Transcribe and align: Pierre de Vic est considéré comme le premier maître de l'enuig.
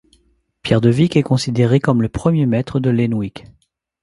Pierre 0.63 0.81
de 0.81 0.89
Vic 0.89 1.15
est 1.15 1.21
considéré 1.21 1.79
comme 1.79 2.01
le 2.01 2.09
premier 2.09 2.47
maître 2.47 2.79
de 2.79 2.89
l'enuig. 2.89 3.43